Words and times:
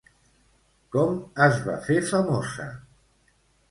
Com 0.95 1.21
es 1.49 1.61
va 1.69 1.79
fer 1.87 2.01
famosa? 2.15 2.71